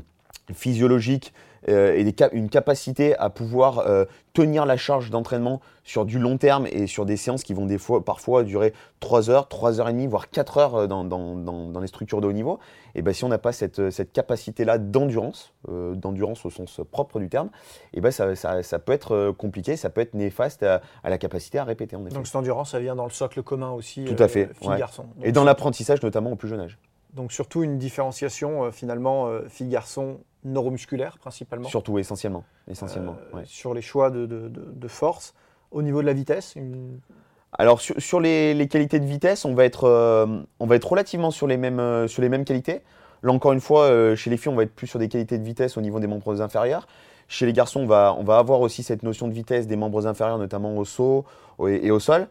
[0.54, 1.34] physiologiques
[1.70, 6.38] euh, et des une capacité à pouvoir euh, tenir la charge d'entraînement sur du long
[6.38, 9.90] terme et sur des séances qui vont des fois, parfois durer 3 heures, 3 heures
[9.90, 12.60] et demie, voire 4 heures euh, dans, dans- dans- dans les structures de haut niveau,
[12.96, 17.20] et ben si on n'a pas cette, cette capacité-là d'endurance, euh, d'endurance au sens propre
[17.20, 17.50] du terme,
[17.94, 21.18] et ben ça, ça- ça peut être compliqué, ça peut être néfaste à, à la
[21.18, 22.16] capacité à répéter en effet.
[22.16, 24.06] Donc cette endurance, ça vient dans le socle commun aussi.
[24.06, 24.54] Tout à fait, ouais.
[24.62, 25.06] Filles-garçons.
[25.24, 26.78] Et dans l'apprentissage, notamment au plus jeune âge.
[27.14, 31.68] Donc surtout une différenciation euh, finalement euh, filles-garçons neuromusculaire principalement.
[31.68, 32.44] Surtout, essentiellement.
[32.70, 33.44] essentiellement Euh, ouais.
[33.46, 35.34] Sur les choix de, de- de- de force.
[35.72, 37.00] Au niveau de la vitesse, une-
[37.58, 40.26] Alors, sur, sur les, les qualités de vitesse, on va être, euh,
[40.60, 42.82] on va être relativement sur les mêmes, sur les mêmes qualités.
[43.24, 45.44] Là, encore une fois, chez les filles, on va être plus sur des qualités de
[45.44, 46.88] vitesse au niveau des membres inférieurs.
[47.28, 50.08] Chez les garçons, on va, on va avoir aussi cette notion de vitesse des membres
[50.08, 51.24] inférieurs, notamment au saut
[51.58, 52.28] au- et, au sol.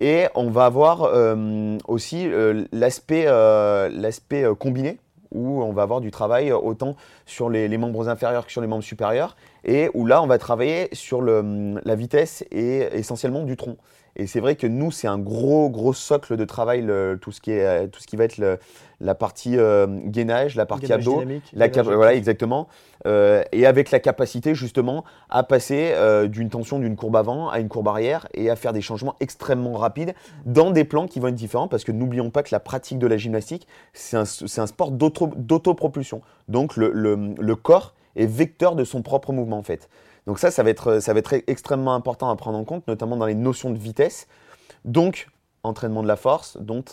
[0.00, 4.98] Et on va avoir euh, aussi euh, l'aspect euh, combiné,
[5.32, 8.66] où on va avoir du travail autant sur les, les membres inférieurs que sur les
[8.66, 13.56] membres supérieurs, et où là, on va travailler sur le, la vitesse et essentiellement du
[13.56, 13.76] tronc.
[14.16, 17.40] Et c'est vrai que nous, c'est un gros, gros socle de travail, le- tout, ce
[17.40, 18.58] qui est, euh, tout ce qui va être le-
[19.00, 21.20] la partie euh, gainage, la partie gainage abdos.
[21.52, 22.68] La voilà, exactement.
[23.06, 27.58] Euh, et avec la capacité justement à passer euh, d'une tension d'une courbe avant à
[27.58, 30.14] une courbe arrière et à faire des changements extrêmement rapides
[30.46, 33.06] dans des plans qui vont être différents parce que n'oublions pas que la pratique de
[33.08, 36.22] la gymnastique, c'est un, sport d'auto- d'autopropulsion.
[36.48, 39.88] Donc le corps est vecteur de son propre mouvement en fait.
[40.26, 43.70] Donc ça, ça va, être, extrêmement important à prendre en compte, notamment dans les notions
[43.70, 44.26] de vitesse.
[44.84, 45.28] Donc,
[45.62, 46.90] entraînement de la force, donc,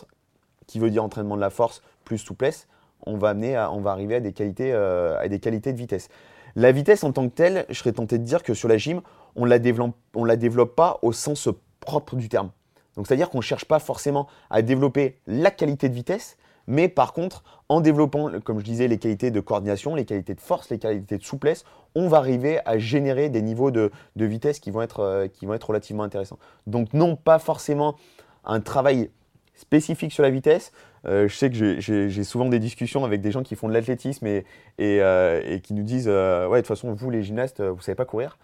[0.68, 2.68] qui veut dire entraînement de la force plus souplesse,
[3.06, 3.34] on va,
[3.72, 6.10] on va arriver à des, qualités, euh, à des qualités de vitesse.
[6.56, 9.02] La vitesse en tant que telle, je serais tenté de dire que sur la gym,
[9.36, 11.48] on la développe, on la développe pas au sens
[11.80, 12.52] propre du terme.
[12.96, 17.14] Donc c'est-à-dire qu'on ne cherche pas forcément à développer la qualité de vitesse, mais par
[17.14, 20.80] contre, en développant, comme je disais, les qualités de coordination, les qualités de force, les
[20.80, 21.64] qualités de souplesse,
[21.96, 25.54] on va arriver à générer des niveaux de, vitesse qui vont, être, euh, qui vont
[25.54, 26.40] être relativement intéressants.
[26.68, 27.96] Donc non, pas forcément
[28.46, 29.10] un travail
[29.56, 30.72] spécifique sur la vitesse.
[31.06, 34.26] Euh, je sais que j'ai- souvent des discussions avec des gens qui font de l'athlétisme
[34.28, 34.46] et,
[34.78, 37.96] et, euh, qui nous disent Ouais, de toute façon, vous, les gymnastes, vous ne savez
[37.96, 38.38] pas courir.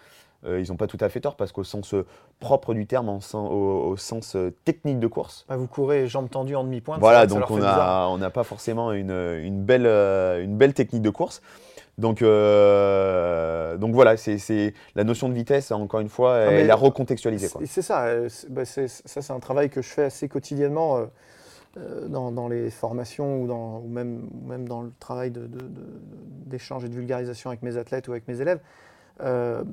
[0.45, 2.06] Euh, ils n'ont pas tout à fait tort parce qu'au sens euh,
[2.39, 6.08] propre du terme, en sen- au, au sens euh, technique de course, Bah, vous courez
[6.08, 7.00] jambes tendues en demi-pointe.
[7.00, 11.10] voilà, donc ça on a- n'a pas forcément une, une belle, une belle technique de
[11.10, 11.41] course.
[11.97, 16.71] Donc, euh, donc voilà, c'est la notion de vitesse, encore une fois, mais elle est
[16.71, 17.50] à recontextualiser.
[17.50, 17.62] quoi.
[17.65, 21.08] C'est ça, c'est- bah, ça c'est un travail que je fais assez quotidiennement
[21.78, 25.67] euh, dans, dans les formations ou, dans, ou, même, dans le travail de- de- de-
[26.45, 28.60] d'échange et de vulgarisation avec mes athlètes ou avec mes élèves.
[29.21, 29.63] Euh,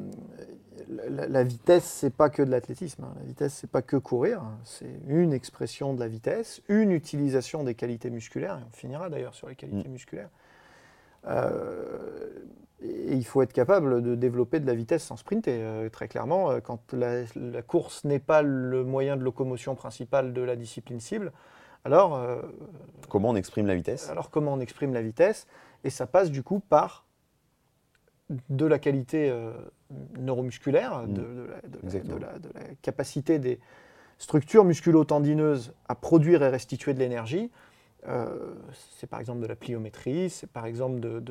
[0.88, 3.04] la, la vitesse, c'est pas que de l'athlétisme.
[3.04, 3.14] hein.
[3.18, 4.40] La vitesse, c'est pas que courir.
[4.42, 4.58] hein.
[4.64, 8.58] C'est une expression de la vitesse, une utilisation des qualités musculaires.
[8.58, 10.30] Et on finira d'ailleurs sur les qualités musculaires.
[11.26, 12.28] Euh,
[12.82, 15.58] et il faut être capable de développer de la vitesse sans sprinter.
[15.62, 20.32] euh, très clairement, euh, quand la, la course n'est pas le moyen de locomotion principal
[20.34, 21.32] de la discipline cible,
[21.86, 22.40] alors, euh,
[23.10, 24.08] Comment on exprime la vitesse?
[24.08, 25.46] alors comment on exprime la vitesse?
[25.84, 27.03] Et ça passe du coup par
[28.48, 29.52] de la qualité euh,
[30.18, 31.36] neuromusculaire, de, Mm.
[31.36, 32.16] de la, de la- Exactement.
[32.16, 33.60] de la- de la capacité des
[34.18, 37.50] structures musculo-tendineuses à produire et restituer de l'énergie.
[38.06, 38.54] Euh,
[38.98, 41.22] c'est par exemple de la pliométrie, c'est par exemple de,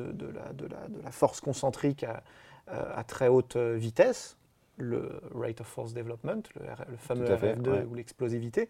[1.02, 2.22] la, force concentrique à,
[2.66, 4.36] à- à très haute euh, vitesse,
[4.76, 6.62] le rate of force development, le,
[6.98, 7.84] fameux Tout à fait, RF2 ouais.
[7.88, 8.68] ou l'explosivité,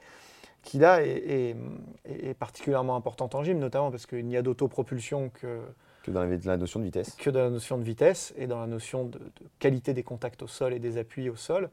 [0.62, 1.56] qui là est, est-
[2.04, 5.60] est- est particulièrement importante en gym, notamment parce qu'il n'y a d'autopropulsion que,
[6.04, 7.16] que dans la, la notion de vitesse.
[7.18, 10.42] que dans la notion de vitesse et dans la notion de, de qualité des contacts
[10.42, 11.70] au sol et des appuis au sol.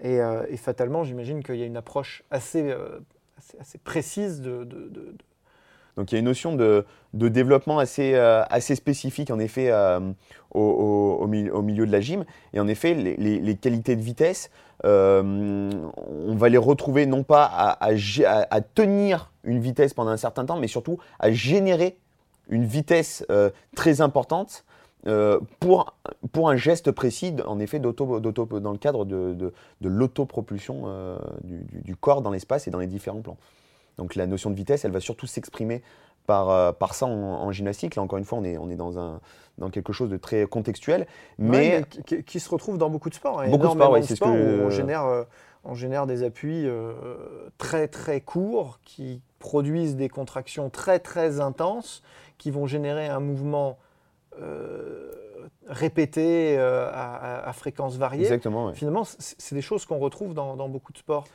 [0.00, 3.00] Et, euh, et fatalement, j'imagine qu'il y a une approche assez, euh,
[3.38, 5.14] assez, assez précise de, de- de-
[5.96, 9.72] Donc il y a une notion de, développement assez, assez spécifique en effet
[10.52, 12.24] au, milieu de la gym.
[12.52, 14.50] Et en effet, les, qualités de vitesse,
[14.84, 20.58] on va les retrouver non pas à, à, tenir une vitesse pendant un certain temps,
[20.58, 21.96] mais surtout à générer
[22.48, 23.24] une vitesse
[23.74, 24.64] très importante
[25.06, 25.94] euh, pour,
[26.32, 31.64] pour un geste précis, en effet, d'auto, dans le cadre de, de, l'autopropulsion euh, du,
[31.82, 33.36] du, corps dans l'espace et dans les différents plans.
[33.98, 35.82] Donc la notion de vitesse, elle va surtout s'exprimer
[36.26, 37.94] par, euh, par ça en, gymnastique.
[37.94, 39.20] Là, encore une fois, on est, on est dans, un,
[39.58, 41.06] dans quelque chose de très contextuel.
[41.38, 41.84] Mais,
[42.26, 43.40] qui, se retrouve dans beaucoup de sports.
[43.40, 43.50] Hein.
[43.50, 44.64] Beaucoup de sports, oui, c'est ce que...
[44.64, 45.24] on, génère,
[45.62, 46.66] on génère des appuis
[47.58, 52.02] très très courts qui produisent des contractions très très intenses
[52.38, 53.78] qui vont générer un mouvement
[54.40, 55.12] euh,
[55.68, 58.22] répétées euh, à, fréquence variée.
[58.22, 58.72] Exactement.
[58.72, 61.26] Finalement, c'est des choses qu'on retrouve dans, beaucoup de sports.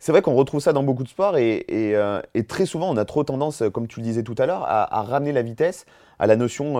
[0.00, 3.04] C'est vrai qu'on retrouve ça dans beaucoup de sports et, euh, très souvent on a
[3.04, 5.86] trop tendance, comme tu le disais tout à l'heure, à, ramener la vitesse
[6.18, 6.74] à la notion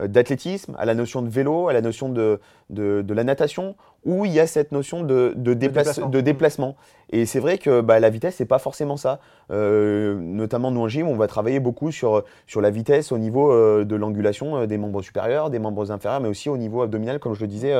[0.00, 4.32] d'athlétisme, à la notion de vélo, à la notion de, de, la natation, où il
[4.32, 6.76] y a cette notion de, de, déplacement.
[7.10, 9.20] Et c'est vrai que bah, la vitesse, c'est pas forcément ça.
[9.50, 13.52] Euh, notamment nous en gym, on va travailler beaucoup sur, sur la vitesse au niveau
[13.52, 17.18] euh, de l'angulation euh, des membres supérieurs, des membres inférieurs, mais aussi au niveau abdominal,
[17.18, 17.74] comme je le disais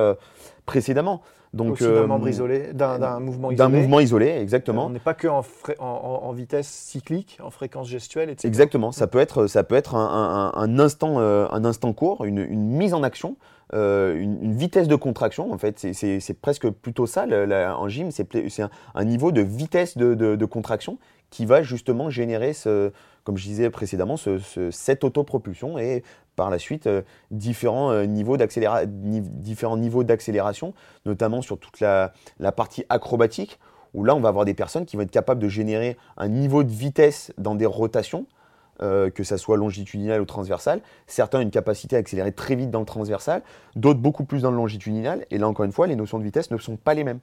[0.65, 1.23] précédemment.
[1.57, 3.57] Donc, d'un membre isolé, d'un mouvement isolé.
[3.57, 4.87] D'un mouvement isolé, exactement.
[4.87, 5.43] on n'est pas que en,
[5.79, 8.47] en, vitesse cyclique, en fréquence gestuelle, etc.
[8.47, 8.93] Exactement.
[8.93, 12.95] Ça peut être, ça peut être un, un, instant, un instant court, une, une mise
[12.95, 13.37] en action
[13.75, 15.53] euh, une, vitesse de contraction.
[15.53, 18.11] En fait, c'est presque plutôt ça en gym.
[18.11, 18.29] C'est
[18.95, 20.99] un, niveau de vitesse de, contraction
[21.31, 22.93] qui va justement générer, ce,
[23.25, 24.17] comme je disais précédemment,
[24.71, 26.05] cette autopropulsion et
[26.37, 32.13] par la suite euh, différents, euh, niveaux différents niveaux d'accélération, notamment sur toute la,
[32.55, 33.59] partie acrobatique,
[33.95, 36.63] où là on va avoir des personnes qui vont être capables de générer un niveau
[36.63, 38.27] de vitesse dans des rotations
[38.83, 40.83] euh, que ça soit longitudinal ou transversal.
[41.07, 43.43] Certains ont une capacité à accélérer très vite dans le transversal,
[43.75, 45.25] d'autres beaucoup plus dans le longitudinal.
[45.31, 47.21] Et là, encore une fois, les notions de vitesse ne sont pas les mêmes,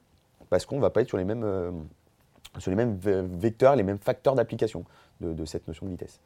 [0.50, 2.98] parce qu'on ne va pas être sur les mêmes
[3.38, 4.84] vecteurs, les mêmes facteurs d'application
[5.20, 6.20] de, cette notion de vitesse.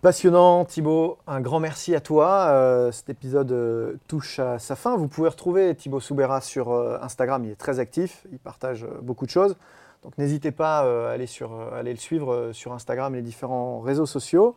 [0.00, 2.46] Passionnant Thibaut, un grand merci à toi.
[2.50, 4.96] Euh, cet épisode touche à sa fin.
[4.96, 9.30] Vous pouvez retrouver Thibaut Soubera sur Instagram, il est très actif, il partage beaucoup de
[9.30, 9.56] choses.
[10.02, 13.80] Donc n'hésitez pas euh, à aller, euh, le suivre euh, sur Instagram et les différents
[13.80, 14.56] réseaux sociaux.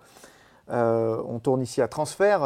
[0.69, 2.41] on tourne ici à Transfert,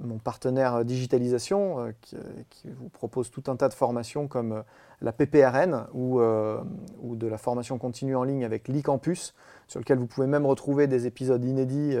[0.00, 2.16] mon partenaire digitalisation, qui,
[2.64, 4.62] vous propose tout un tas de formations comme
[5.00, 9.34] la PPRN ou, ou de la formation continue en ligne avec l'e-campus,
[9.68, 11.96] sur lequel vous pouvez même retrouver des épisodes inédits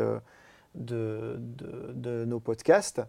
[0.74, 3.02] de, de, nos podcasts.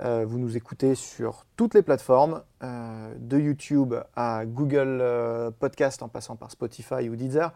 [0.00, 6.02] Euh, vous nous écoutez sur toutes les plateformes, euh, de YouTube à Google euh, Podcast
[6.02, 7.52] en passant par Spotify ou Deezer.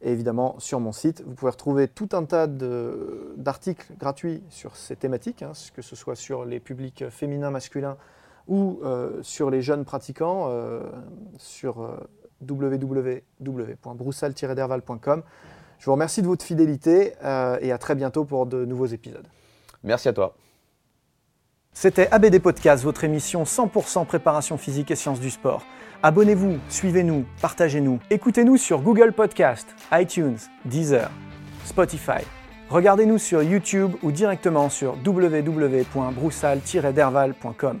[0.00, 4.94] Et évidemment, sur mon site, vous pouvez retrouver tout un tas d'articles gratuits sur ces
[4.94, 7.96] thématiques, hein, que ce soit sur les publics féminins, masculins
[8.48, 8.80] ou
[9.22, 10.50] sur les jeunes pratiquants,
[11.36, 11.88] sur
[12.40, 15.22] www.broussal-derval.com.
[15.78, 19.28] Je vous remercie de votre fidélité euh, et à très bientôt pour de nouveaux épisodes.
[19.84, 20.34] Merci à toi.
[21.72, 25.62] C'était ABD Podcast, votre émission 100% préparation physique et sciences du sport.
[26.02, 28.00] Abonnez-vous, suivez-nous, partagez-nous.
[28.10, 31.08] Écoutez-nous sur Google Podcast, iTunes, Deezer,
[31.64, 32.24] Spotify.
[32.70, 37.80] Regardez-nous sur YouTube ou directement sur www.broussal-derval.com.